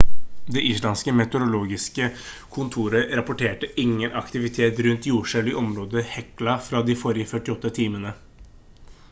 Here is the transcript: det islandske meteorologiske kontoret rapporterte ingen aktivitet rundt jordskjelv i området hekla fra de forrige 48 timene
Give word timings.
det 0.53 0.61
islandske 0.67 1.11
meteorologiske 1.17 2.07
kontoret 2.55 3.13
rapporterte 3.19 3.69
ingen 3.85 4.17
aktivitet 4.23 4.81
rundt 4.87 5.09
jordskjelv 5.13 5.53
i 5.53 5.55
området 5.63 6.07
hekla 6.17 6.59
fra 6.71 6.83
de 6.91 6.99
forrige 7.05 7.31
48 7.43 7.77
timene 7.79 8.17